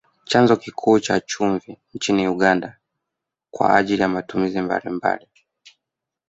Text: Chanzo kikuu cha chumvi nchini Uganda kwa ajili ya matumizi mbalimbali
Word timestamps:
Chanzo 0.23 0.55
kikuu 0.55 0.99
cha 0.99 1.19
chumvi 1.19 1.77
nchini 1.93 2.27
Uganda 2.27 2.77
kwa 3.51 3.75
ajili 3.77 4.01
ya 4.01 4.07
matumizi 4.07 4.61
mbalimbali 4.61 5.27